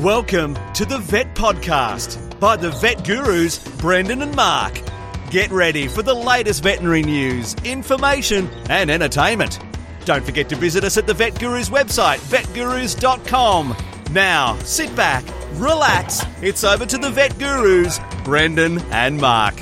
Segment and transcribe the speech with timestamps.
[0.00, 4.80] Welcome to the Vet Podcast by the Vet Gurus, Brendan and Mark.
[5.28, 9.58] Get ready for the latest veterinary news, information, and entertainment.
[10.06, 13.76] Don't forget to visit us at the Vet Gurus website, vetgurus.com.
[14.12, 15.22] Now, sit back,
[15.56, 16.24] relax.
[16.40, 19.60] It's over to the Vet Gurus, Brendan and Mark.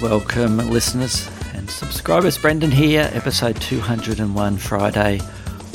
[0.00, 2.38] Welcome, listeners and subscribers.
[2.38, 5.20] Brendan here, episode 201, Friday,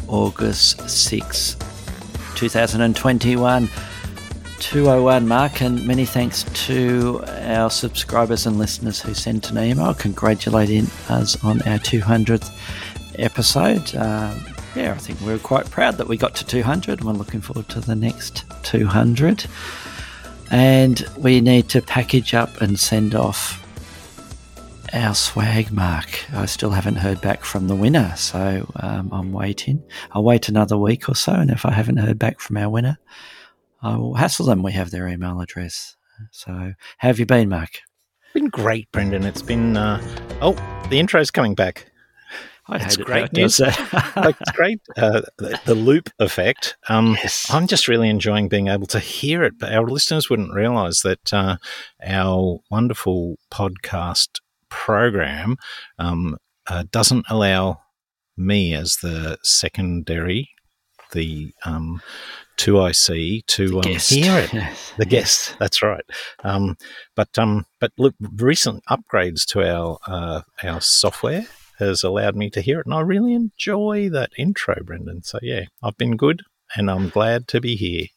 [0.08, 1.58] August 6,
[2.36, 3.70] 2021.
[4.60, 10.88] 201 Mark, and many thanks to our subscribers and listeners who sent an email congratulating
[11.10, 12.52] us on our 200th
[13.20, 13.96] episode.
[13.96, 14.46] Um,
[14.76, 17.70] yeah, I think we're quite proud that we got to 200 and we're looking forward
[17.70, 19.46] to the next 200.
[20.52, 23.65] And we need to package up and send off
[24.96, 26.26] our swag mark.
[26.34, 29.84] I still haven't heard back from the winner, so um, I'm waiting.
[30.12, 32.98] I'll wait another week or so, and if I haven't heard back from our winner,
[33.82, 34.64] I will hassle them.
[34.64, 35.96] We have their email address.
[36.32, 37.82] So, how have you been, Mark?
[38.34, 39.24] been great, Brendan.
[39.24, 40.02] It's been uh,
[40.42, 40.54] oh,
[40.90, 41.92] the intro's coming back.
[42.68, 43.60] I It's hate it great how it news.
[43.60, 44.82] Like it's great.
[44.98, 46.78] Uh, the, the loop effect.
[46.90, 47.48] Um, Yes.
[47.54, 49.60] I'm just really enjoying being able to hear it.
[49.60, 51.58] But our listeners wouldn't realise that uh,
[52.06, 54.40] our wonderful podcast
[54.76, 55.58] program
[56.00, 56.38] um,
[56.68, 57.80] uh, doesn't allow
[58.38, 60.50] me as the secondary,
[61.12, 62.02] the um,
[62.58, 64.54] two IC to um, hear it.
[64.54, 64.94] Yes.
[64.98, 66.04] The guest, that's right.
[66.44, 66.78] Um,
[67.16, 71.46] but um, but look, recent upgrades to our uh, our software
[71.80, 75.24] has allowed me to hear it, and I really enjoy that intro, Brendan.
[75.24, 76.44] So yeah, I've been good,
[76.76, 78.08] and I'm glad to be here.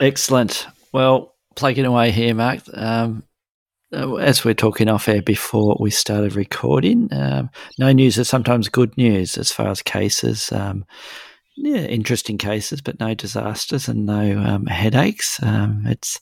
[0.00, 0.66] Excellent.
[0.92, 2.60] Well, plugging away here, Mark.
[2.72, 3.24] Um,
[3.92, 8.96] as we're talking off air before we started recording, um, no news is sometimes good
[8.96, 10.52] news as far as cases.
[10.52, 10.84] Um,
[11.56, 15.42] yeah, interesting cases, but no disasters and no um, headaches.
[15.42, 16.20] Um, it's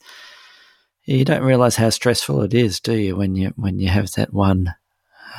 [1.05, 3.16] you don't realise how stressful it is, do you?
[3.16, 4.75] When you when you have that one,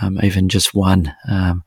[0.02, 1.64] um, even just one um,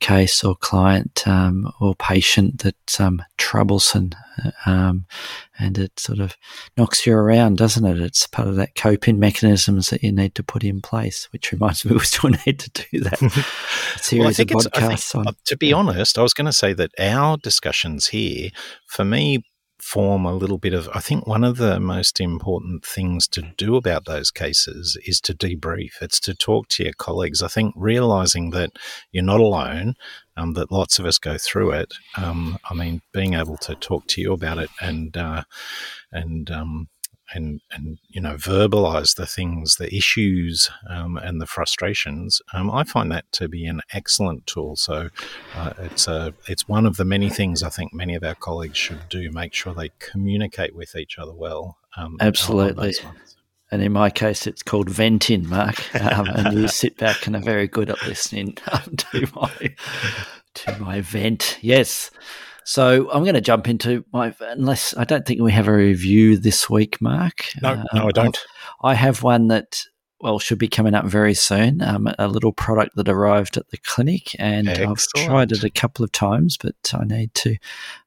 [0.00, 4.10] case or client um, or patient that's um, troublesome,
[4.66, 5.06] um,
[5.58, 6.36] and it sort of
[6.76, 8.00] knocks you around, doesn't it?
[8.00, 11.28] It's part of that coping mechanisms that you need to put in place.
[11.32, 13.18] Which reminds me, we still need to do that
[14.00, 15.28] series Well, I of think it's, I think, podcasts on.
[15.28, 18.50] uh, to be honest, I was going to say that our discussions here,
[18.86, 19.44] for me,
[19.88, 20.88] form a little bit of.
[20.92, 25.34] I think one of the most important things to do about those cases is to
[25.34, 26.02] debrief.
[26.02, 27.42] It's to talk to your colleagues.
[27.42, 28.72] I think realizing that
[29.12, 29.94] you're not alone,
[30.36, 31.94] um, that lots of us go through it.
[32.16, 35.44] Um, I mean, being able to talk to you about it and uh,
[36.12, 36.88] and um,
[37.34, 42.40] and and you know verbalize the things, the issues, um, and the frustrations.
[42.52, 44.76] Um, I find that to be an excellent tool.
[44.76, 45.10] So
[45.54, 48.78] uh, it's a it's one of the many things I think many of our colleagues
[48.78, 49.30] should do.
[49.30, 51.78] Make sure they communicate with each other well.
[51.96, 52.94] Um, Absolutely.
[53.70, 55.94] And in my case, it's called venting, Mark.
[55.94, 58.52] Um, and you sit back and are very good at listening
[58.96, 59.74] to my
[60.54, 61.58] to my vent.
[61.60, 62.10] Yes.
[62.68, 66.36] So I'm going to jump into my unless I don't think we have a review
[66.36, 67.46] this week, Mark.
[67.62, 68.38] No, Um, no, I don't.
[68.82, 69.84] I have one that
[70.20, 71.80] well should be coming up very soon.
[71.80, 76.04] Um, a little product that arrived at the clinic, and I've tried it a couple
[76.04, 77.56] of times, but I need to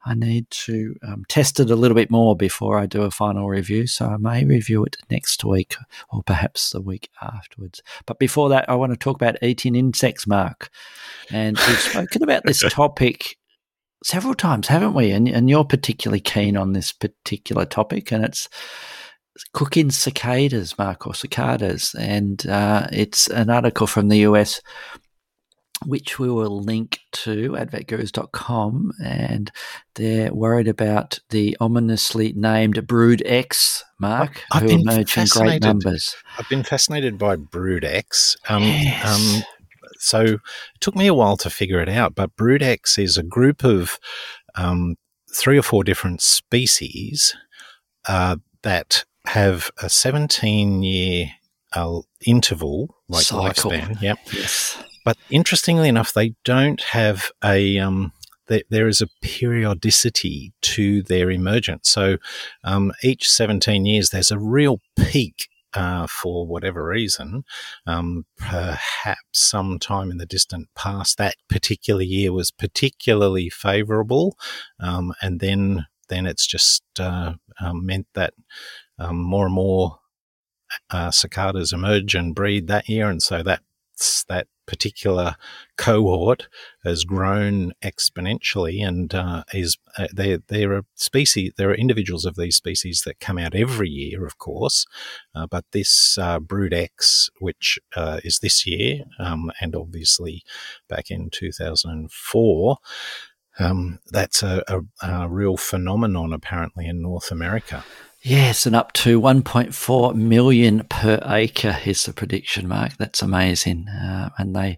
[0.06, 3.50] I need to um, test it a little bit more before I do a final
[3.50, 3.88] review.
[3.88, 5.76] So I may review it next week
[6.12, 7.82] or perhaps the week afterwards.
[8.06, 10.70] But before that, I want to talk about eating insects, Mark.
[11.32, 13.38] And we've spoken about this topic
[14.04, 15.12] several times, haven't we?
[15.12, 18.48] And, and you're particularly keen on this particular topic, and it's
[19.54, 21.96] cooking cicadas, Mark, or cicadas.
[21.98, 24.62] And uh, it's an article from the US,
[25.86, 28.92] which we will link to at vetgurus.com.
[29.04, 29.52] And
[29.96, 36.16] they're worried about the ominously named Brood X, Mark, I've who emerge in great numbers.
[36.38, 38.36] I've been fascinated by Brood X.
[38.50, 39.06] Um, Yes.
[39.38, 39.61] um,
[40.02, 40.42] so it
[40.80, 44.00] took me a while to figure it out, but Brood X is a group of
[44.56, 44.96] um,
[45.34, 47.36] three or four different species
[48.08, 51.32] uh, that have a 17 year
[51.74, 53.72] uh, interval, like Cycle.
[53.72, 54.02] lifespan.
[54.02, 54.20] Yep.
[54.34, 54.84] Yes.
[55.06, 57.80] But interestingly enough, they don't have a.
[57.80, 58.14] Um,
[58.48, 61.90] there, there is a periodicity to their emergence.
[61.90, 62.18] So
[62.64, 67.44] um, each 17 years, there's a real peak uh, for whatever reason.
[67.86, 74.38] Um, perhaps sometime in the distant past, that particular year was particularly favourable,
[74.80, 78.34] um, and then then it's just uh, um, meant that
[79.00, 80.00] um, more and more
[80.90, 83.62] uh, cicadas emerge and breed that year, and so that
[84.28, 85.36] that particular
[85.76, 86.48] cohort
[86.86, 92.38] has grown exponentially and uh, is uh, there there are species there are individuals of
[92.38, 94.86] these species that come out every year of course
[95.36, 100.42] uh, but this uh, brood X which uh, is this year um, and obviously
[100.88, 102.78] back in 2004
[103.60, 107.84] um, that's a, a, a real phenomenon apparently in North America.
[108.24, 112.96] Yes, and up to 1.4 million per acre is the prediction, Mark.
[112.98, 113.88] That's amazing.
[113.88, 114.78] Uh, and they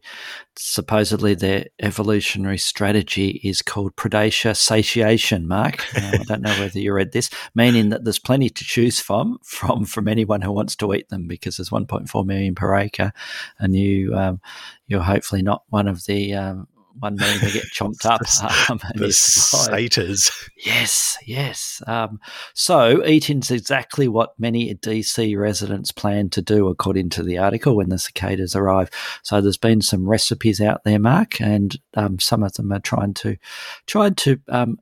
[0.56, 5.84] supposedly their evolutionary strategy is called predator satiation, Mark.
[5.94, 9.40] Uh, I don't know whether you read this, meaning that there's plenty to choose from
[9.44, 13.12] from from anyone who wants to eat them because there's 1.4 million per acre,
[13.60, 14.40] and you um,
[14.88, 16.70] you're hopefully not one of the um,
[17.00, 18.22] one man to get chomped up.
[18.70, 20.32] Um, the satyrs.
[20.58, 21.82] Yes, yes.
[21.88, 22.20] Um,
[22.54, 27.90] so eating's exactly what many DC residents plan to do, according to the article, when
[27.90, 28.90] the cicadas arrive.
[29.24, 33.14] So there's been some recipes out there, Mark, and um, some of them are trying
[33.16, 33.38] to
[33.86, 34.78] trying to um,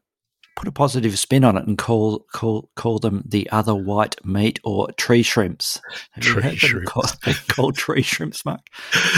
[0.62, 4.60] put a positive spin on it and call call call them the other white meat
[4.63, 5.81] or tree shrimps.
[6.12, 6.92] Have tree shrimps.
[6.92, 7.18] Called,
[7.48, 8.68] called tree shrimps, Mark.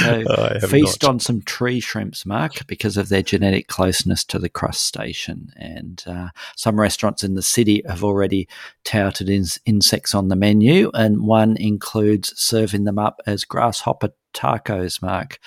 [0.04, 1.10] So feast not.
[1.10, 5.50] on some tree shrimps, Mark, because of their genetic closeness to the crustacean.
[5.58, 8.48] And uh, some restaurants in the city have already
[8.86, 15.02] touted in, insects on the menu, and one includes serving them up as grasshopper tacos,
[15.02, 15.40] Mark.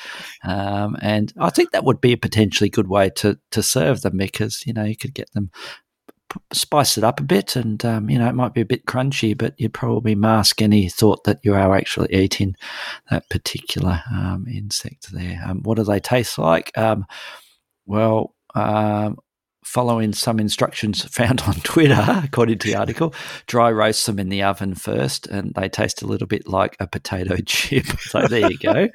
[0.45, 4.19] Um, and I think that would be a potentially good way to to serve them
[4.19, 5.51] because you know you could get them
[6.53, 9.37] spice it up a bit, and um, you know it might be a bit crunchy,
[9.37, 12.57] but you'd probably mask any thought that you are actually eating
[13.11, 15.43] that particular um, insect there.
[15.47, 16.77] Um, what do they taste like?
[16.77, 17.07] Um,
[17.87, 19.19] well, um,
[19.67, 23.13] following some instructions found on Twitter, according to the article,
[23.47, 26.87] dry roast them in the oven first, and they taste a little bit like a
[26.87, 27.85] potato chip.
[28.07, 28.89] So there you go.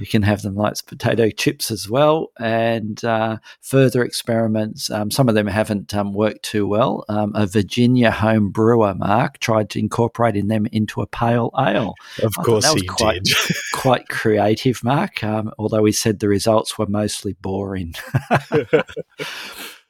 [0.00, 2.32] you can have them like potato chips as well.
[2.38, 7.04] And uh, further experiments, um, some of them haven't um, worked too well.
[7.08, 11.94] Um, a Virginia home brewer, Mark, tried to incorporating them into a pale ale.
[12.22, 13.36] Of I course, he quite, did.
[13.74, 15.22] quite creative, Mark.
[15.22, 17.94] Um, although he said the results were mostly boring.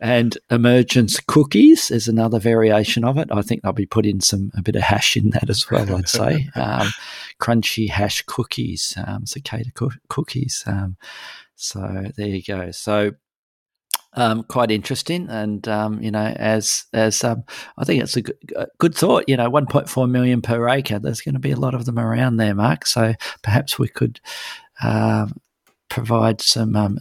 [0.03, 3.29] And emergence cookies is another variation of it.
[3.31, 5.95] I think I'll be putting some a bit of hash in that as well.
[5.95, 6.89] I'd say um,
[7.41, 10.65] crunchy hash cookies, um, cicada co- cookies.
[10.67, 10.97] Um,
[11.55, 12.73] so there you go.
[12.73, 13.13] So
[14.15, 17.45] um, quite interesting, and um, you know, as as um,
[17.79, 19.29] I think it's a good, a good, thought.
[19.29, 20.99] You know, 1.4 million per acre.
[20.99, 22.87] There's going to be a lot of them around there, Mark.
[22.87, 23.15] So
[23.45, 24.21] perhaps we could
[24.83, 25.29] uh,
[25.89, 26.99] provide some um,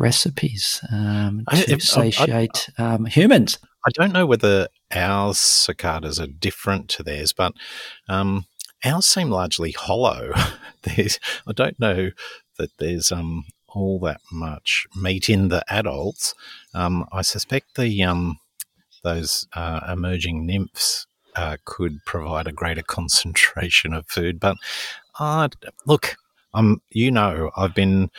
[0.00, 3.58] recipes um, to I, satiate I, um, humans.
[3.86, 7.52] I don't know whether our cicadas are different to theirs, but
[8.08, 8.46] um,
[8.84, 10.32] ours seem largely hollow.
[10.82, 12.10] there's, I don't know
[12.58, 16.34] that there's um, all that much meat in the adults.
[16.74, 18.38] Um, I suspect the um,
[19.02, 21.06] those uh, emerging nymphs
[21.36, 24.40] uh, could provide a greater concentration of food.
[24.40, 24.56] But
[25.18, 25.48] uh,
[25.86, 26.16] look,
[26.54, 28.10] um, you know, I've been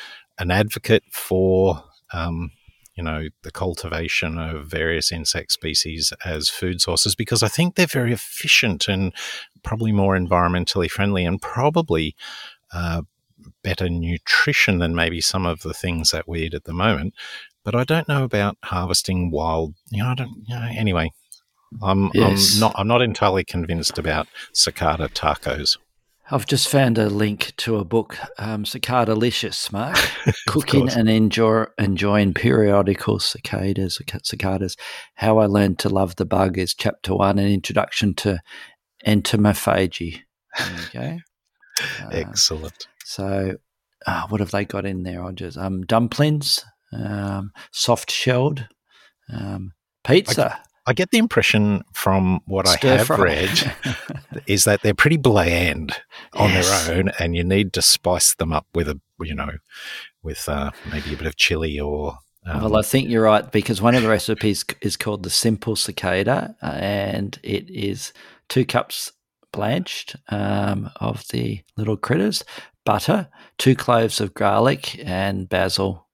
[0.41, 1.83] an advocate for
[2.13, 2.51] um,
[2.95, 7.85] you know the cultivation of various insect species as food sources because I think they're
[7.85, 9.13] very efficient and
[9.63, 12.15] probably more environmentally friendly and probably
[12.73, 13.03] uh,
[13.63, 17.13] better nutrition than maybe some of the things that we eat at the moment.
[17.63, 19.75] But I don't know about harvesting wild.
[19.91, 20.43] You know, I don't.
[20.47, 21.11] You know, anyway,
[21.83, 22.55] I'm, yes.
[22.55, 22.75] I'm not.
[22.75, 25.77] I'm not entirely convinced about cicada tacos.
[26.33, 29.97] I've just found a link to a book, um, Cicadalicious, Mark.
[30.47, 34.77] Cooking and enjoy, enjoying periodical cicadas, cicadas.
[35.15, 38.39] How I Learned to Love the Bug is chapter one, an introduction to
[39.05, 40.21] entomophagy.
[40.93, 41.23] There.
[42.03, 42.87] Uh, Excellent.
[43.05, 43.55] So,
[44.05, 45.23] uh, what have they got in there?
[45.23, 48.67] I just um, dumplings, um, soft shelled,
[49.33, 49.71] um,
[50.03, 50.61] pizza.
[50.85, 53.17] I get the impression from what Stir I have fry.
[53.17, 53.75] read
[54.47, 55.93] is that they're pretty bland
[56.33, 56.87] on yes.
[56.87, 59.51] their own, and you need to spice them up with a you know
[60.23, 62.19] with uh, maybe a bit of chili or.
[62.43, 65.75] Um, well, I think you're right because one of the recipes is called the simple
[65.75, 68.13] cicada, and it is
[68.49, 69.11] two cups
[69.51, 72.43] blanched um, of the little critters,
[72.83, 73.27] butter,
[73.59, 76.07] two cloves of garlic, and basil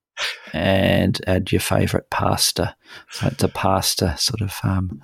[0.53, 2.75] and add your favourite pasta.
[3.11, 5.01] So it's a pasta sort of um,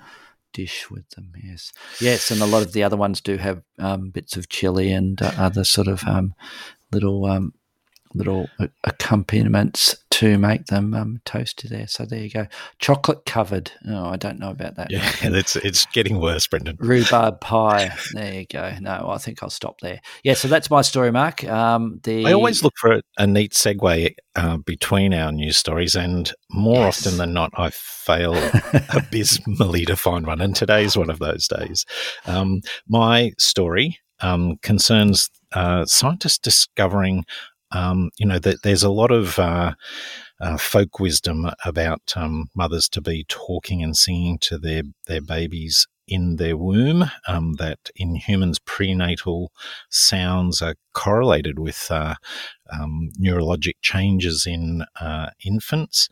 [0.52, 1.32] dish with them.
[1.42, 4.92] Yes, yes, and a lot of the other ones do have um, bits of chili
[4.92, 6.34] and uh, other sort of um,
[6.92, 7.52] little um,
[8.14, 8.48] little
[8.84, 11.88] accompaniments to make them um, toasty there.
[11.88, 12.46] So there you go.
[12.78, 13.72] Chocolate covered.
[13.88, 14.88] Oh, I don't know about that.
[14.88, 16.76] Yeah, it's it's getting worse, Brendan.
[16.78, 17.92] Rhubarb pie.
[18.12, 18.74] There you go.
[18.80, 20.00] No, I think I'll stop there.
[20.22, 21.42] Yeah, so that's my story, Mark.
[21.42, 25.96] Um, the I always look for a, a neat segue uh, between our news stories,
[25.96, 27.04] and more yes.
[27.04, 28.34] often than not, I fail
[28.90, 30.40] abysmally to find one.
[30.40, 31.84] And today's one of those days.
[32.26, 37.24] Um, my story um, concerns uh, scientists discovering
[37.74, 39.74] um, you know, that there's a lot of uh,
[40.40, 45.86] uh, folk wisdom about um, mothers to be talking and singing to their their babies
[46.06, 47.04] in their womb.
[47.26, 49.52] Um, that in humans, prenatal
[49.90, 52.14] sounds are correlated with uh,
[52.72, 56.08] um, neurologic changes in uh, infants,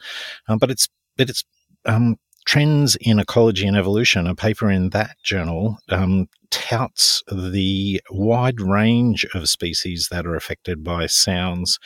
[0.48, 1.44] um, but it's but it's
[1.84, 8.60] um, Trends in Ecology and Evolution, a paper in that journal, um, touts the wide
[8.60, 11.78] range of species that are affected by sounds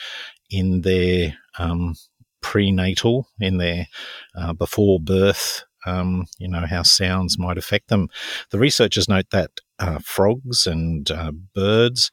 [0.49, 1.95] in their um,
[2.41, 3.87] prenatal, in their
[4.35, 8.09] uh, before birth um, you know, how sounds might affect them.
[8.51, 12.09] The researchers note that uh, frogs and uh, birds,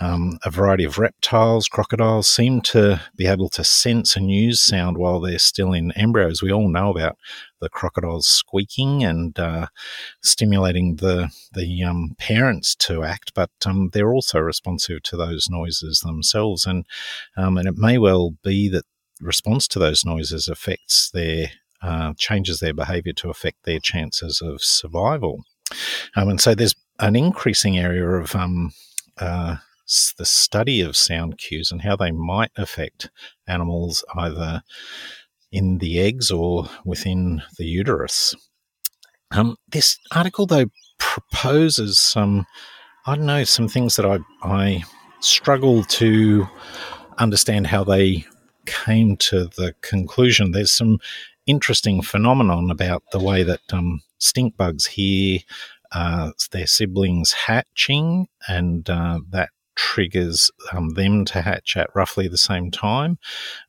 [0.00, 4.96] um, a variety of reptiles, crocodiles seem to be able to sense and use sound
[4.96, 6.42] while they're still in embryos.
[6.42, 7.16] We all know about
[7.60, 9.66] the crocodiles squeaking and uh,
[10.22, 16.00] stimulating the the um, parents to act, but um, they're also responsive to those noises
[16.00, 16.86] themselves, and
[17.36, 18.84] um, and it may well be that
[19.20, 21.50] response to those noises affects their
[21.82, 25.44] uh, changes their behavior to affect their chances of survival.
[26.16, 28.72] Um, and so there's an increasing area of um,
[29.18, 29.56] uh,
[30.18, 33.10] the study of sound cues and how they might affect
[33.46, 34.62] animals either
[35.50, 38.34] in the eggs or within the uterus.
[39.30, 40.66] Um, this article, though,
[40.98, 42.46] proposes some,
[43.06, 44.84] I don't know, some things that I, I
[45.20, 46.46] struggle to
[47.18, 48.24] understand how they
[48.66, 50.52] came to the conclusion.
[50.52, 50.98] There's some
[51.46, 55.40] interesting phenomenon about the way that um, stink bugs hear
[55.92, 62.36] uh, their siblings hatching, and uh, that triggers um, them to hatch at roughly the
[62.36, 63.18] same time,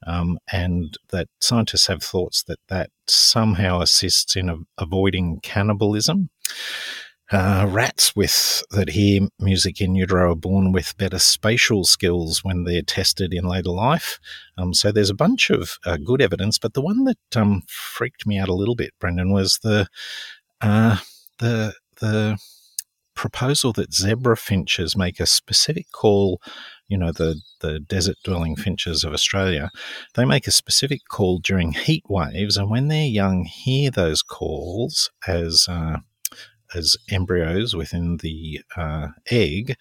[0.07, 6.29] um, and that scientists have thoughts that that somehow assists in a- avoiding cannibalism.
[7.31, 12.63] Uh, rats with that hear music in utero are born with better spatial skills when
[12.63, 14.19] they're tested in later life.
[14.57, 18.25] Um, so there's a bunch of uh, good evidence, but the one that um, freaked
[18.25, 19.87] me out a little bit, Brendan, was the
[20.59, 20.97] uh,
[21.37, 22.37] the the
[23.15, 26.41] proposal that zebra finches make a specific call.
[26.87, 29.69] You know, the the desert dwelling finches of Australia,
[30.15, 35.11] they make a specific call during heat waves, and when their young hear those calls
[35.27, 35.97] as uh,
[36.73, 39.75] as embryos within the uh, egg,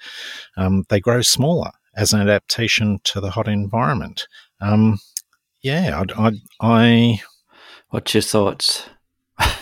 [0.56, 4.26] um, they grow smaller as an adaptation to the hot environment.
[4.60, 4.98] Um,
[5.62, 7.22] yeah, I, I, I,
[7.90, 8.88] What's your thoughts?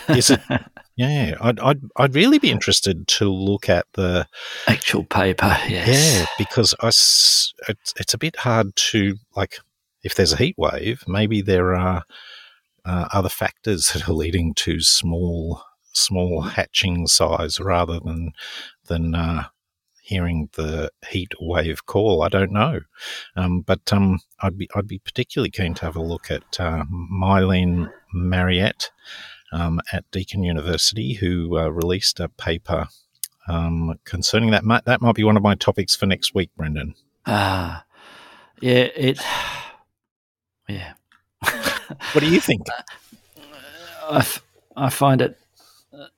[0.09, 0.41] Is it?
[0.99, 4.27] Yeah, I'd, I'd, I'd really be interested to look at the
[4.65, 5.55] actual paper.
[5.67, 6.21] Yes.
[6.21, 7.53] Yeah, because I, it's,
[7.99, 9.59] it's a bit hard to like
[10.03, 12.03] if there's a heat wave, maybe there are
[12.85, 15.61] uh, other factors that are leading to small
[15.93, 18.31] small hatching size rather than
[18.85, 19.43] than uh,
[20.01, 22.23] hearing the heat wave call.
[22.23, 22.79] I don't know,
[23.35, 26.85] um, but um, I'd be I'd be particularly keen to have a look at uh,
[26.91, 28.91] Mylene Mariette
[29.51, 32.87] um, at Deakin University, who uh, released a paper
[33.47, 34.63] um, concerning that.
[34.85, 36.95] That might be one of my topics for next week, Brendan.
[37.25, 37.85] Ah,
[38.61, 39.19] yeah, it,
[40.69, 40.93] yeah.
[41.41, 42.67] what do you think?
[44.09, 44.25] I,
[44.75, 45.37] I find it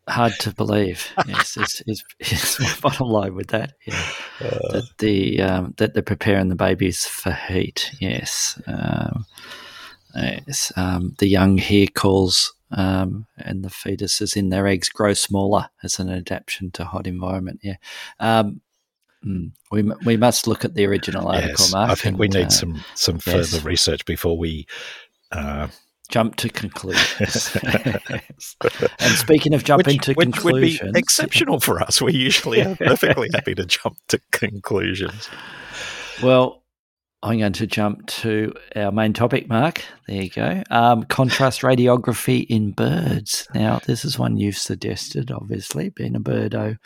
[0.07, 1.11] hard to believe.
[1.27, 3.73] yes, is, is, is my bottom line with that.
[3.85, 7.91] Yeah, uh, that the um, that they're preparing the babies for heat.
[7.99, 9.25] Yes, um,
[10.15, 10.71] yes.
[10.75, 15.99] Um, the young hair calls um, and the fetuses in their eggs grow smaller as
[15.99, 17.59] an adaptation to hot environment.
[17.63, 17.75] Yeah.
[18.19, 18.61] Um,
[19.23, 21.91] hmm, we we must look at the original article, yes, Mark.
[21.91, 23.51] I think and, we need uh, some some yes.
[23.51, 24.67] further research before we
[25.31, 25.67] uh,
[26.09, 27.55] jump to conclusions.
[28.99, 32.01] and speaking of jumping which, to which conclusions, would be exceptional for us.
[32.01, 35.29] We usually are perfectly happy to jump to conclusions.
[36.21, 36.58] Well,
[37.21, 39.83] I'm going to jump to our main topic, Mark.
[40.07, 40.63] There you go.
[40.69, 43.45] Um, contrast radiography in birds.
[43.53, 46.77] Now, this is one you've suggested, obviously, being a birdo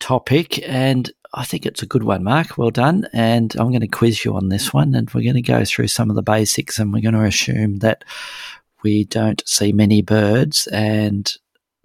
[0.00, 2.56] topic, and I think it's a good one, Mark.
[2.56, 3.06] Well done.
[3.12, 5.88] And I'm going to quiz you on this one, and we're going to go through
[5.88, 8.04] some of the basics, and we're going to assume that
[8.82, 10.68] we don't see many birds.
[10.68, 11.30] And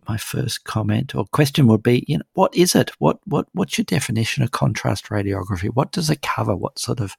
[0.08, 2.92] my first comment or question would be, you know, what is it?
[3.00, 5.70] What what what's your definition of contrast radiography?
[5.70, 6.56] What does it cover?
[6.56, 7.16] What sort of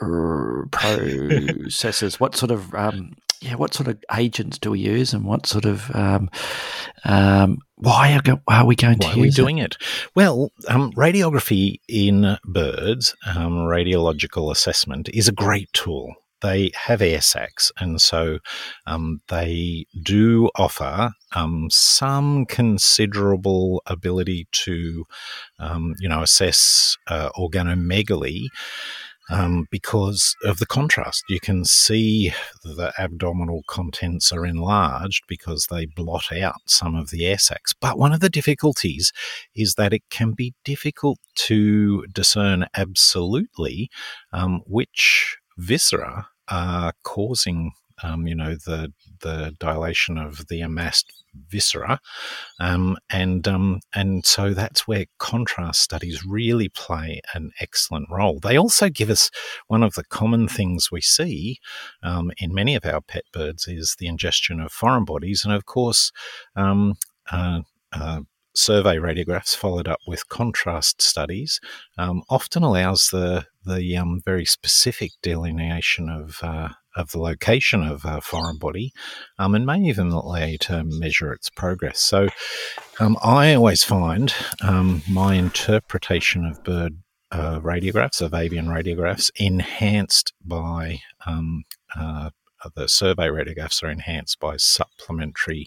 [0.70, 2.20] processes?
[2.20, 5.64] what sort of um, yeah, what sort of agents do we use, and what sort
[5.64, 6.28] of um,
[7.04, 9.76] um, why are, go, are, we going why to are we doing it?
[9.80, 10.10] it?
[10.14, 16.14] Well, um, radiography in birds, um, radiological assessment, is a great tool.
[16.42, 18.38] They have air sacs, and so
[18.86, 25.04] um, they do offer um, some considerable ability to,
[25.98, 28.48] you know, assess uh, organomegaly
[29.30, 31.24] um, because of the contrast.
[31.28, 32.32] You can see
[32.64, 37.72] the abdominal contents are enlarged because they blot out some of the air sacs.
[37.72, 39.12] But one of the difficulties
[39.54, 43.90] is that it can be difficult to discern absolutely
[44.32, 51.12] um, which viscera are causing um, you know, the the dilation of the amassed
[51.48, 52.00] viscera,
[52.58, 58.38] um, and um, and so that's where contrast studies really play an excellent role.
[58.40, 59.30] They also give us
[59.68, 61.58] one of the common things we see
[62.02, 65.66] um, in many of our pet birds is the ingestion of foreign bodies, and of
[65.66, 66.12] course.
[66.56, 66.94] Um,
[67.30, 67.60] uh,
[68.54, 71.60] survey radiographs followed up with contrast studies
[71.98, 78.04] um, often allows the the um, very specific delineation of uh, of the location of
[78.04, 78.92] a foreign body
[79.38, 82.00] um, and may even allow you to measure its progress.
[82.00, 82.28] So
[82.98, 86.98] um, I always find um, my interpretation of bird
[87.32, 91.62] uh, radiographs, of avian radiographs, enhanced by um,
[91.96, 92.30] uh,
[92.74, 95.66] the survey radiographs are enhanced by supplementary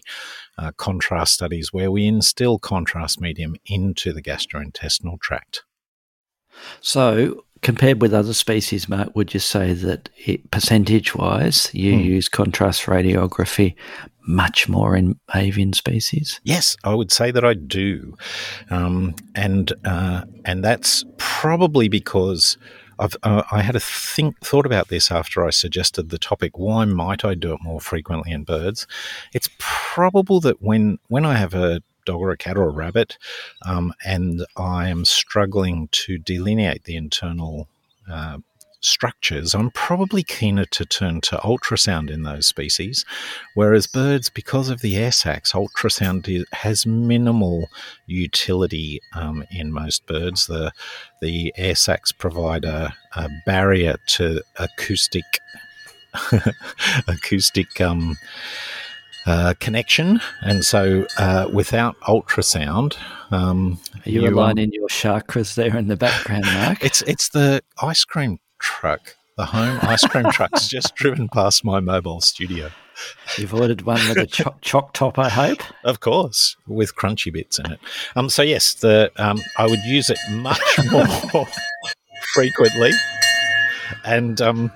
[0.58, 5.64] uh, contrast studies where we instill contrast medium into the gastrointestinal tract.
[6.80, 10.08] So, compared with other species, Mark, would you say that
[10.50, 12.00] percentage wise you hmm.
[12.00, 13.74] use contrast radiography
[14.26, 16.40] much more in avian species?
[16.44, 18.16] Yes, I would say that I do,
[18.70, 22.56] um, and uh, and that's probably because.
[22.98, 26.58] I've, uh, I had a think thought about this after I suggested the topic.
[26.58, 28.86] Why might I do it more frequently in birds?
[29.32, 33.18] It's probable that when when I have a dog or a cat or a rabbit,
[33.64, 37.68] um, and I am struggling to delineate the internal
[38.10, 38.38] uh,
[38.84, 43.04] structures, I'm probably keener to turn to ultrasound in those species.
[43.54, 47.68] Whereas birds, because of the air sacs, ultrasound has minimal
[48.06, 50.46] utility um, in most birds.
[50.46, 50.72] The
[51.20, 55.24] the air sacs provide a, a barrier to acoustic
[57.08, 58.16] acoustic um,
[59.26, 62.96] uh, connection, and so uh, without ultrasound,
[63.30, 66.84] um, are you, you aligning um, your chakras there in the background, Mark?
[66.84, 71.80] It's it's the ice cream truck, the home ice cream truck's just driven past my
[71.80, 72.70] mobile studio.
[73.36, 75.60] You've ordered one with a choc, choc top, I hope.
[75.84, 77.80] Of course, with crunchy bits in it.
[78.16, 80.60] Um, so yes, the um, I would use it much
[80.92, 81.46] more
[82.32, 82.92] frequently,
[84.04, 84.70] and um,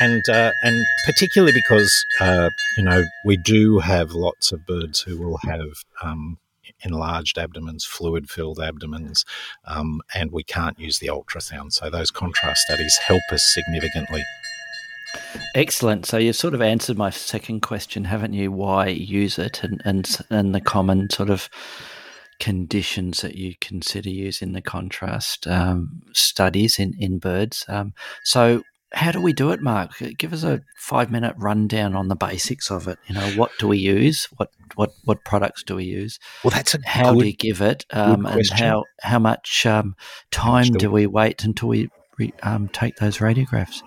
[0.00, 5.18] and uh, and particularly because uh, you know we do have lots of birds who
[5.18, 6.38] will have um,
[6.84, 9.24] enlarged abdomens, fluid filled abdomens,
[9.64, 11.72] um, and we can't use the ultrasound.
[11.72, 14.24] So those contrast studies help us significantly.
[15.54, 16.06] Excellent.
[16.06, 18.50] So you've sort of answered my second question, haven't you?
[18.50, 21.48] Why use it and and and the common sort of
[22.40, 27.64] conditions that you consider using the contrast um, studies in in birds.
[27.68, 28.62] Um, so
[28.94, 29.92] how do we do it, Mark?
[30.18, 32.98] Give us a five minute rundown on the basics of it.
[33.06, 34.28] You know, what do we use?
[34.36, 36.18] What what what products do we use?
[36.42, 39.96] Well, that's a how good, do you give it, um, and how how much um,
[40.30, 43.82] time do we wait until we re, um, take those radiographs?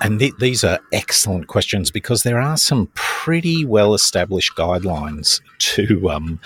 [0.00, 6.10] And th- these are excellent questions because there are some pretty well established guidelines to
[6.10, 6.40] um,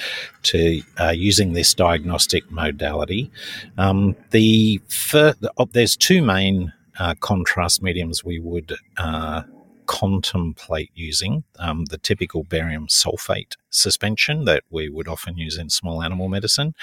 [0.44, 3.30] to uh, using this diagnostic modality.
[3.78, 9.42] Um, the fir- oh, there's two main uh, contrast mediums we would uh,
[9.86, 16.02] contemplate using um, the typical barium sulfate suspension that we would often use in small
[16.02, 16.74] animal medicine,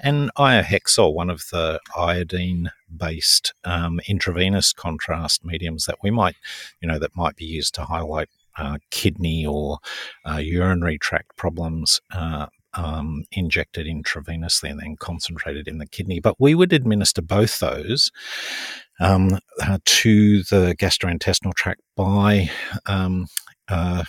[0.00, 6.36] and iohexol, one of the iodine based um, intravenous contrast mediums that we might,
[6.80, 8.28] you know, that might be used to highlight
[8.58, 9.78] uh, kidney or
[10.28, 12.00] uh, urinary tract problems.
[12.12, 12.46] Uh,
[12.78, 16.20] um, injected intravenously and then concentrated in the kidney.
[16.20, 18.10] But we would administer both those
[19.00, 22.50] um, uh, to the gastrointestinal tract by
[22.86, 23.26] um,
[23.68, 24.04] uh,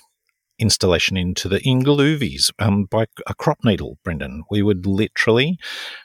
[0.59, 4.43] installation into the ingluvies um, by a crop needle, Brendan.
[4.51, 5.57] We would literally,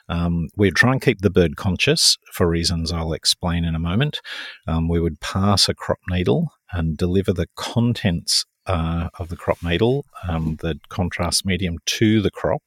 [0.09, 4.21] um, we'd try and keep the bird conscious for reasons I'll explain in a moment.
[4.67, 9.61] Um, we would pass a crop needle and deliver the contents uh, of the crop
[9.63, 12.63] needle, um, the contrast medium to the crop,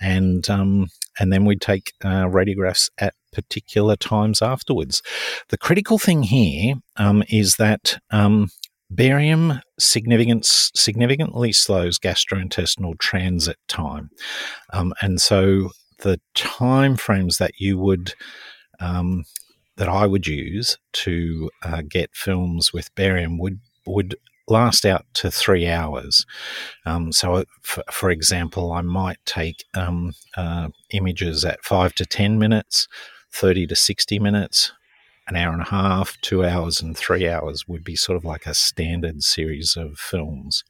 [0.00, 0.88] and um,
[1.18, 5.02] and then we'd take uh, radiographs at particular times afterwards.
[5.48, 8.48] The critical thing here um, is that um,
[8.90, 14.10] barium significance significantly slows gastrointestinal transit time,
[14.72, 18.14] um, and so the time frames that you would
[18.80, 19.24] um,
[19.76, 24.16] that I would use to uh, get films with barium would would
[24.50, 26.26] last out to three hours.
[26.84, 32.06] Um, so, uh, for, for, example, I might take um, uh, images at five to
[32.06, 32.88] 10 minutes,
[33.32, 34.72] 30 to 60 minutes,
[35.28, 38.46] an hour and a half, two hours, and three hours would be sort of like
[38.46, 40.64] a standard series of films.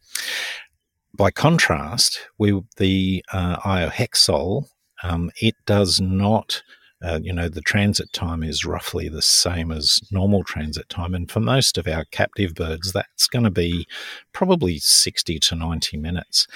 [1.15, 4.67] By contrast, we, the uh, iohexol,
[5.03, 6.63] um, it does not
[7.03, 11.15] uh, you know, the transit time is roughly the same as normal transit time.
[11.15, 13.87] And for most of our captive birds, that's going to be
[14.33, 16.47] probably 60 to 90 minutes.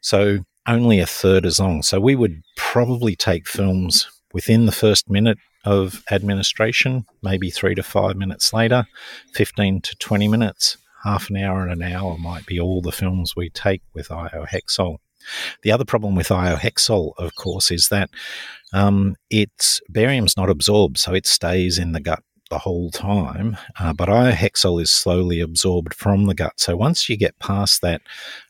[0.00, 1.82] So only a third as long.
[1.82, 7.82] So we would probably take films within the first minute of administration, maybe three to
[7.82, 8.86] five minutes later,
[9.34, 13.34] 15 to 20 minutes, half an hour and an hour might be all the films
[13.34, 14.98] we take with iohexol.
[15.62, 18.10] The other problem with iohexol, of course, is that
[18.72, 23.56] um, it's barium's not absorbed, so it stays in the gut the whole time.
[23.78, 26.54] Uh, but iohexol is slowly absorbed from the gut.
[26.56, 28.02] So once you get past that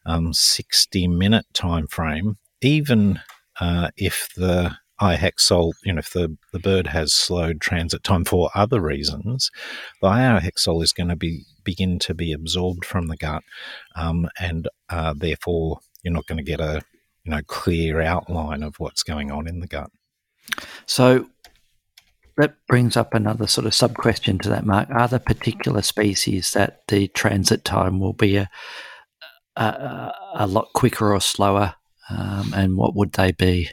[0.07, 3.20] um, 60 minute time frame, even
[3.61, 8.50] uh, if the iohexol, you know, if the, the bird has slowed transit time for
[8.54, 9.50] other reasons,
[10.00, 13.42] the iohexol is going to be begin to be absorbed from the gut,
[13.94, 16.82] um, and uh, therefore you're not going to get a
[17.24, 19.90] you know clear outline of what's going on in the gut.
[20.87, 21.28] So
[22.37, 24.88] that brings up another sort of sub question to that, Mark.
[24.90, 28.48] Are there particular species that the transit time will be a
[29.56, 31.74] a, a lot quicker or slower,
[32.11, 33.70] um, and what would they be?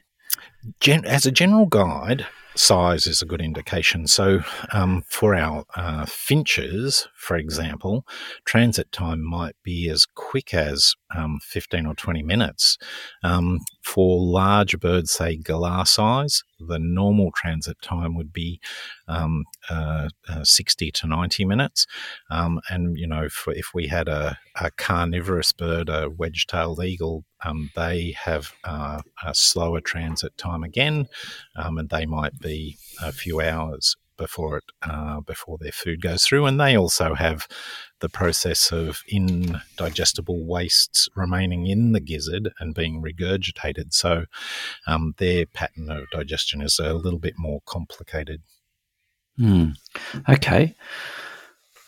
[0.80, 2.26] Gen- as a general guide,
[2.56, 4.08] size is a good indication.
[4.08, 4.42] So,
[4.72, 8.06] um, for our uh, finches, for example,
[8.46, 12.78] transit time might be as quick as um, 15 or 20 minutes.
[13.24, 18.60] Um, for large birds, say galah size, the normal transit time would be
[19.08, 21.88] um, uh, uh, 60 to 90 minutes.
[22.30, 26.84] Um, and, you know, for, if we had a, a carnivorous bird, a wedge tailed
[26.84, 31.08] eagle, um, they have uh, a slower transit time again,
[31.56, 36.24] um, and they might be a few hours before it uh, before their food goes
[36.24, 37.48] through, and they also have
[38.00, 43.94] the process of indigestible wastes remaining in the gizzard and being regurgitated.
[43.94, 44.26] So
[44.88, 48.42] um, their pattern of digestion is a little bit more complicated.
[49.38, 49.72] Hmm.
[50.30, 50.76] Okay.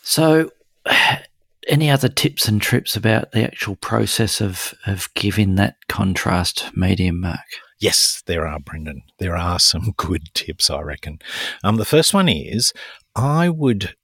[0.02, 0.50] So,
[1.68, 7.20] any other tips and trips about the actual process of, of giving that contrast medium
[7.20, 7.38] mark?
[7.80, 9.02] Yes, there are, Brendan.
[9.18, 11.20] There are some good tips, I reckon.
[11.62, 12.72] Um, the first one is
[13.14, 13.94] I would,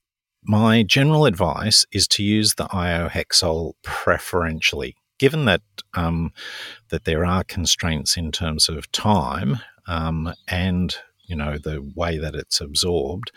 [0.42, 4.96] my general advice is to use the iohexol preferentially.
[5.18, 5.62] Given that
[5.94, 6.32] um,
[6.88, 10.94] that there are constraints in terms of time um, and
[11.26, 13.30] you know the way that it's absorbed,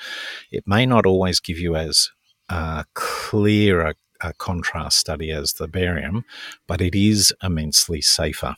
[0.52, 2.10] it may not always give you as
[2.50, 6.26] uh, clear a, a contrast study as the barium,
[6.65, 8.56] but it is immensely safer.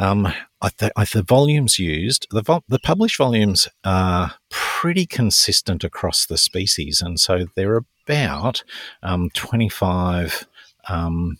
[0.00, 0.32] Um,
[0.70, 7.18] th- the volumes used, the, the published volumes are pretty consistent across the species, and
[7.18, 8.64] so they're about
[9.02, 10.46] um, 25.
[10.88, 11.38] Um,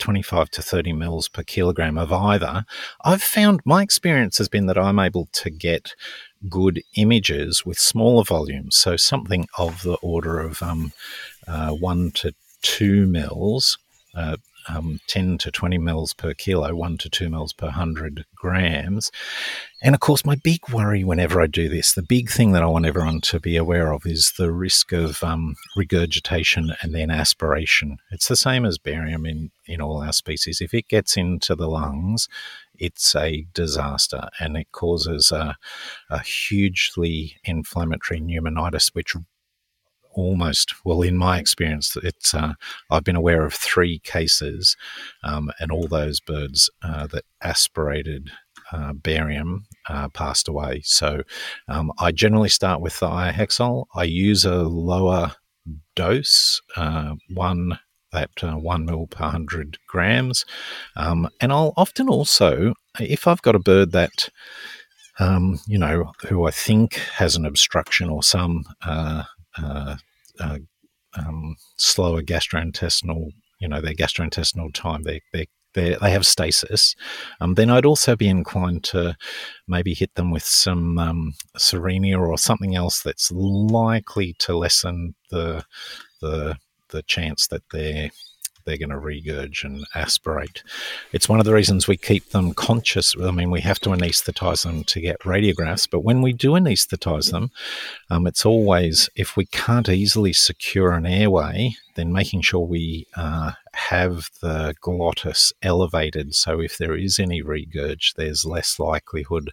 [0.00, 2.66] 25 to 30 mils per kilogram of either.
[3.04, 5.94] I've found my experience has been that I'm able to get
[6.48, 10.92] good images with smaller volumes, so something of the order of um,
[11.46, 13.78] uh, one to two mils.
[14.14, 14.36] Uh,
[14.68, 19.10] um, 10 to 20 mils per kilo, 1 to 2 mils per 100 grams.
[19.82, 22.66] And of course, my big worry whenever I do this, the big thing that I
[22.66, 27.98] want everyone to be aware of is the risk of um, regurgitation and then aspiration.
[28.10, 30.60] It's the same as barium in, in all our species.
[30.60, 32.28] If it gets into the lungs,
[32.78, 35.56] it's a disaster and it causes a,
[36.10, 39.14] a hugely inflammatory pneumonitis, which
[40.14, 42.54] almost well in my experience it's uh,
[42.90, 44.76] i've been aware of three cases
[45.22, 48.30] um, and all those birds uh, that aspirated
[48.72, 50.80] uh, barium uh, passed away.
[50.84, 51.22] So
[51.68, 55.32] um, i generally start with the iohexol i use a lower
[55.94, 57.78] dose uh, one
[58.12, 60.44] that uh, one mil per hundred grams.
[60.96, 64.30] Um, and i'll often also if i've got a bird that
[65.18, 68.64] um, you know, who I think has an obstruction or some
[69.58, 69.96] uh,
[70.40, 70.58] uh,
[71.16, 76.94] um, slower gastrointestinal, you know, their gastrointestinal time, their, their they they have stasis,
[77.40, 79.16] um, then I'd also be inclined to
[79.68, 85.64] maybe hit them with some um, Cerenia or something else that's likely to lessen the
[86.20, 86.56] the
[86.88, 88.10] the chance that they're
[88.64, 90.62] they're going to regurge and aspirate.
[91.12, 93.14] It's one of the reasons we keep them conscious.
[93.20, 97.30] I mean, we have to anaesthetize them to get radiographs, but when we do anaesthetize
[97.30, 97.50] them,
[98.10, 103.52] um, it's always, if we can't easily secure an airway, then making sure we uh,
[103.72, 106.34] have the glottis elevated.
[106.34, 109.50] So if there is any regurge, there's less likelihood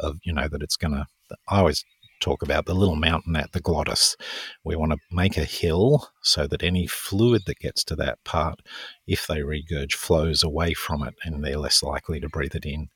[0.00, 1.06] of, you know, that it's going to.
[1.48, 1.84] I always
[2.22, 4.16] talk about the little mountain at the glottis.
[4.64, 8.60] We want to make a hill so that any fluid that gets to that part,
[9.06, 12.88] if they regurge, flows away from it and they're less likely to breathe it in.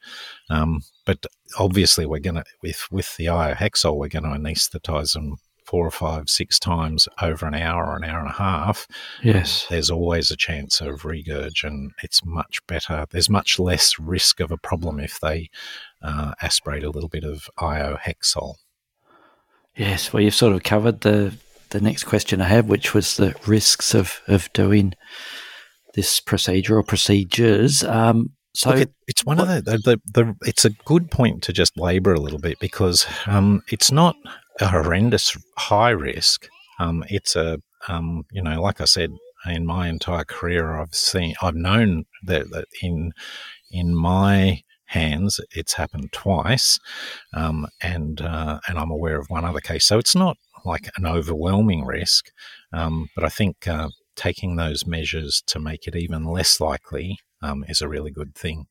[0.49, 1.27] Um, but
[1.59, 5.37] obviously, we're going to, with, with the iohexol, we're going to anesthetize them
[5.67, 8.87] four or five, six times over an hour or an hour and a half,
[9.23, 13.05] yes, there's always a chance of regurg, and it's much better.
[13.11, 15.51] There's much less risk of a problem if they
[16.03, 18.55] uh, aspirate a little bit of iohexol.
[19.77, 21.37] Yes, well, you've sort of covered the
[21.71, 24.95] the next question I have, which was the risks of of doing
[25.95, 27.83] this procedure or procedures.
[27.85, 31.43] Um, so Look, it, it's one what, of the, the, the it's a good point
[31.43, 34.17] to just labour a little bit because um, it's not
[34.61, 36.49] a horrendous high risk.
[36.79, 37.59] Um, it's a
[37.89, 39.11] um, you know, like I said,
[39.47, 43.12] in my entire career, I've seen, I've known that, that in
[43.71, 45.40] in my hands.
[45.55, 46.79] It's happened twice,
[47.35, 49.85] um, and uh, and I'm aware of one other case.
[49.85, 52.31] So it's not like an overwhelming risk,
[52.72, 57.64] um, but I think uh, taking those measures to make it even less likely um,
[57.68, 58.66] is a really good thing.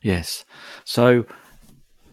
[0.00, 0.44] Yes.
[0.84, 1.26] So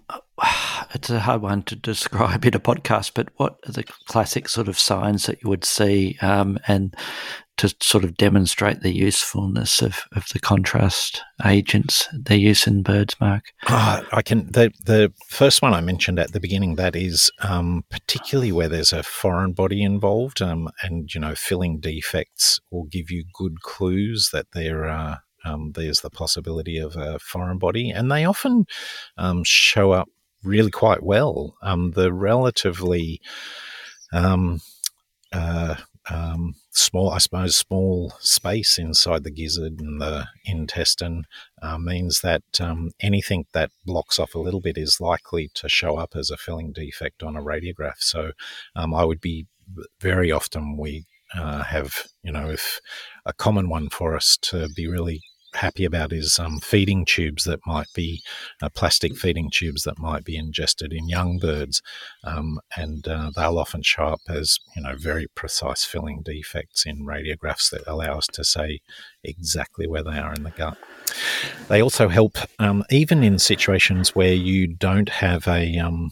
[0.94, 4.68] it's a hard one to describe in a podcast, but what are the classic sort
[4.68, 6.96] of signs that you would see um, and
[7.60, 13.18] to sort of demonstrate the usefulness of, of the contrast agents, their use in birds,
[13.20, 13.52] Mark?
[13.68, 14.50] Oh, I can.
[14.50, 18.94] The, the first one I mentioned at the beginning, that is um, particularly where there's
[18.94, 24.30] a foreign body involved, um, and, you know, filling defects will give you good clues
[24.32, 25.20] that there are.
[25.44, 28.68] Um, there's the possibility of a foreign body, and they often
[29.18, 30.08] um, show up
[30.44, 31.56] really quite well.
[31.62, 33.22] Um, the relatively
[34.14, 34.62] um,
[35.34, 35.76] uh,
[36.10, 41.26] um, small, I suppose, small space inside the gizzard and the intestine
[41.62, 45.98] uh, means that um, anything that blocks off a little bit is likely to show
[45.98, 48.00] up as a filling defect on a radiograph.
[48.00, 48.32] So
[48.76, 49.48] um, I would be
[50.00, 51.06] very often we
[51.36, 52.80] uh, have, you know, if
[53.26, 55.22] a common one for us to be really
[55.54, 58.22] happy about is um, feeding tubes that might be
[58.62, 61.82] uh, plastic feeding tubes that might be ingested in young birds,
[62.24, 67.06] um, and uh, they'll often show up as you know very precise filling defects in
[67.06, 68.80] radiographs that allow us to say
[69.24, 70.78] exactly where they are in the gut.
[71.68, 76.12] They also help um, even in situations where you don't have a um,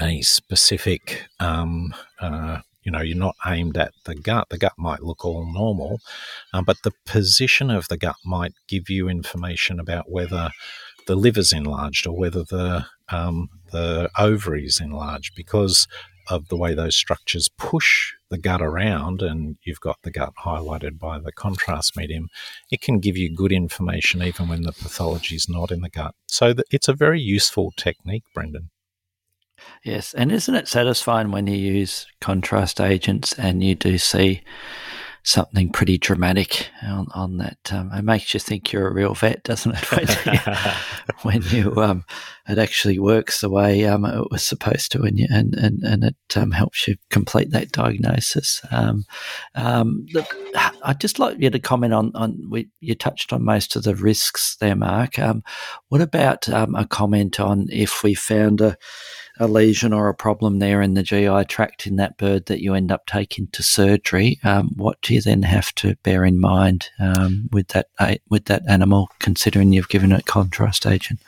[0.00, 5.02] a specific um, uh, you know you're not aimed at the gut the gut might
[5.02, 6.00] look all normal
[6.52, 10.50] um, but the position of the gut might give you information about whether
[11.06, 15.86] the liver's enlarged or whether the um, the ovaries enlarged because
[16.30, 20.98] of the way those structures push the gut around and you've got the gut highlighted
[20.98, 22.28] by the contrast medium
[22.70, 26.14] it can give you good information even when the pathology is not in the gut.
[26.28, 28.70] So it's a very useful technique brendan
[29.84, 34.42] Yes, and isn't it satisfying when you use contrast agents and you do see
[35.24, 37.72] something pretty dramatic on, on that?
[37.72, 39.90] Um, it makes you think you're a real vet, doesn't it?
[41.22, 42.04] When you, when you um,
[42.48, 46.04] it actually works the way um, it was supposed to, and you, and and, and
[46.04, 48.60] it um, helps you complete that diagnosis.
[48.70, 49.04] Um,
[49.56, 50.36] um, look,
[50.84, 53.96] I'd just like you to comment on on we, you touched on most of the
[53.96, 55.16] risks there, Mark.
[55.88, 58.76] what about a comment on if we found a
[59.42, 62.74] a lesion or a problem there in the GI tract in that bird that you
[62.74, 66.88] end up taking to surgery, um, what do you then have to bear in mind
[67.00, 71.18] um, with that uh, with that animal, considering you've given it contrast agent?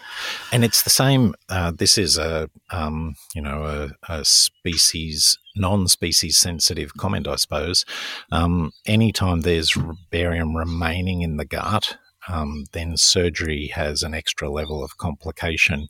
[0.53, 1.35] And it's the same.
[1.48, 3.64] Uh, this is a um, you know
[4.09, 7.85] a, a species non-species sensitive comment, I suppose.
[8.33, 9.77] Um, anytime there's
[10.11, 11.96] barium remaining in the gut,
[12.29, 15.88] um, then surgery has an extra level of complication.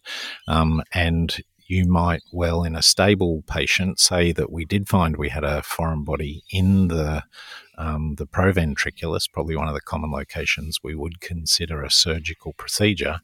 [0.48, 5.31] Um, and you might well, in a stable patient, say that we did find we
[5.31, 7.24] had a foreign body in the
[7.77, 13.18] um, the proventriculus, probably one of the common locations we would consider a surgical procedure.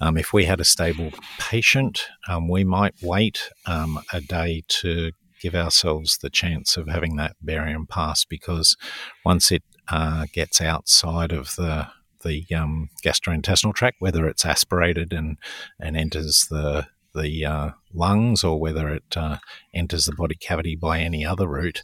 [0.00, 5.12] Um, if we had a stable patient, um, we might wait um, a day to
[5.40, 8.76] give ourselves the chance of having that barium pass because
[9.24, 11.88] once it uh, gets outside of the
[12.22, 15.38] the um, gastrointestinal tract, whether it's aspirated and
[15.78, 19.38] and enters the the uh, lungs or whether it uh,
[19.74, 21.82] enters the body cavity by any other route,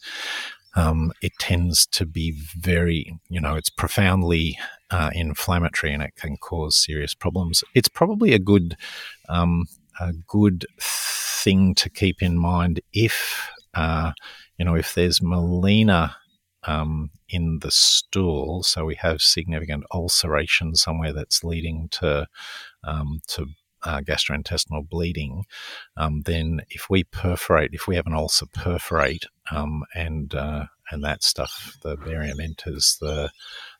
[0.75, 4.59] um, it tends to be very, you know, it's profoundly
[4.91, 7.65] uh, inflammatory and it can cause serious problems.
[7.75, 8.77] It's probably a good,
[9.29, 9.65] um,
[9.99, 14.13] a good thing to keep in mind if, uh,
[14.59, 16.15] you know, if there's melena
[16.65, 22.27] um, in the stool, so we have significant ulceration somewhere that's leading to
[22.85, 23.47] um, to
[23.83, 25.45] uh, gastrointestinal bleeding,
[25.97, 31.05] um, then if we perforate, if we have an ulcer perforate, um, and uh, and
[31.05, 33.31] that stuff, the barium enters the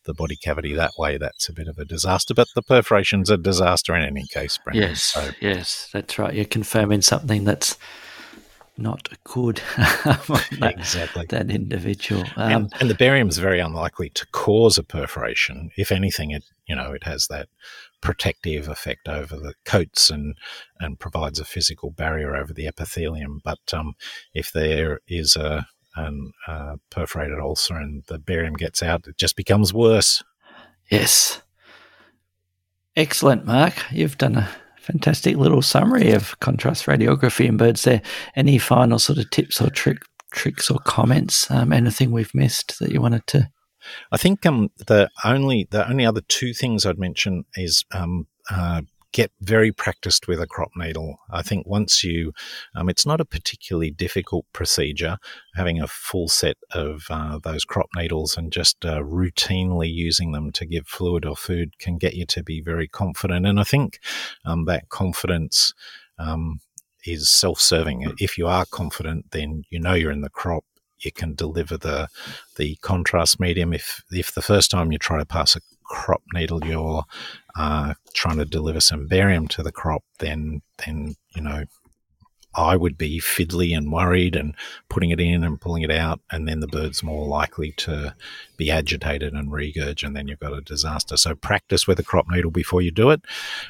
[0.05, 1.19] the body cavity that way.
[1.19, 2.35] That's a bit of a disaster.
[2.35, 4.91] But the perforation's a disaster in any case, Brendan.
[4.91, 5.31] Yes, so.
[5.41, 6.35] yes, that's right.
[6.35, 7.77] You're confirming something that's
[8.79, 14.27] not good that, exactly that individual um, and, and, the barium is very unlikely to
[14.33, 17.49] cause a perforation if anything it you know it has that
[18.01, 20.37] protective effect over the coats and
[20.79, 23.95] and provides a physical barrier over the epithelium but um,
[24.35, 29.35] if there is a an uh, perforated ulcer and the barium gets out it just
[29.35, 30.23] becomes worse
[30.91, 31.41] yes
[32.97, 34.49] excellent mark you've done a
[34.87, 38.01] fantastic little summary of contrast radiography in birds there.
[38.37, 39.99] Any final sort of tips or trick,
[40.31, 41.51] tricks or comments?
[41.51, 43.51] Um, anything we've missed that you wanted to?
[44.13, 48.83] I think um, the only the only other two things I'd mention is um, uh,
[49.13, 51.17] get very practiced with a crop needle.
[51.31, 52.35] I think once you,
[52.75, 55.17] um, it's not a particularly difficult procedure.
[55.55, 60.53] Having a full set of uh, those crop needles and just uh, routinely using them
[60.53, 63.47] to give fluid or food can get you to be very confident.
[63.47, 64.01] And I think
[64.45, 65.73] um, that confidence
[66.19, 66.61] um,
[67.07, 68.13] is self-serving.
[68.19, 70.65] If you are confident, then you know you're in the crop
[71.01, 72.09] you can deliver the
[72.57, 73.73] the contrast medium.
[73.73, 77.05] If if the first time you try to pass a crop needle, you're
[77.57, 81.65] uh, trying to deliver some barium to the crop, then then you know
[82.57, 84.55] I would be fiddly and worried and
[84.89, 88.15] putting it in and pulling it out, and then the bird's more likely to
[88.57, 91.17] be agitated and regurge, and then you've got a disaster.
[91.17, 93.21] So practice with a crop needle before you do it,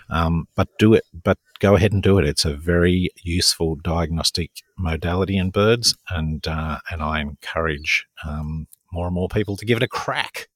[0.08, 1.04] um, but do it.
[1.24, 2.24] But go ahead and do it.
[2.24, 9.06] It's a very useful diagnostic modality in birds, and uh, and I encourage um, more
[9.06, 10.48] and more people to give it a crack.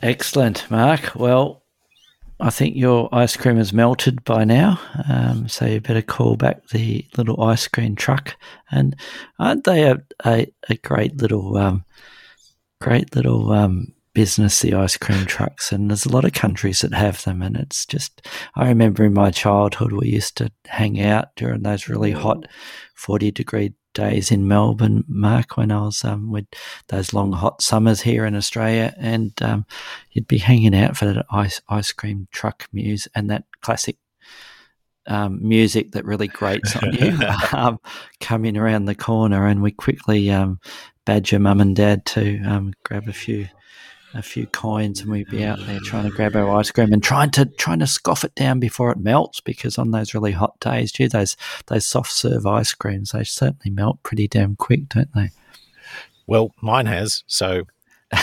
[0.00, 1.14] Excellent, Mark.
[1.14, 1.61] Well,
[2.42, 6.66] I think your ice cream has melted by now, um, so you better call back
[6.70, 8.34] the little ice cream truck.
[8.72, 8.96] And
[9.38, 11.84] aren't they a, a, a great little, um,
[12.80, 14.60] great little um, business?
[14.60, 17.42] The ice cream trucks, and there's a lot of countries that have them.
[17.42, 18.26] And it's just,
[18.56, 22.48] I remember in my childhood we used to hang out during those really hot,
[22.96, 26.46] forty degree days in Melbourne, Mark, when I was um, with
[26.88, 29.66] those long hot summers here in Australia, and um,
[30.12, 33.96] you'd be hanging out for that ice ice cream truck muse and that classic
[35.06, 37.18] um, music that really grates on you
[37.52, 37.78] um,
[38.20, 40.60] coming around the corner, and we quickly um,
[41.04, 43.48] badger mum and dad to um, grab a few
[44.14, 47.02] a few coins and we'd be out there trying to grab our ice cream and
[47.02, 50.58] trying to trying to scoff it down before it melts because on those really hot
[50.60, 55.12] days, gee, those those soft serve ice creams they certainly melt pretty damn quick, don't
[55.14, 55.30] they?
[56.26, 57.24] Well, mine has.
[57.26, 57.64] So,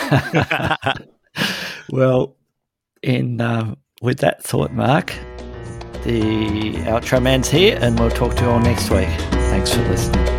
[1.90, 2.36] well,
[3.02, 5.08] in uh, with that thought, Mark,
[6.04, 9.10] the outro man's here, and we'll talk to you all next week.
[9.32, 10.39] Thanks for listening.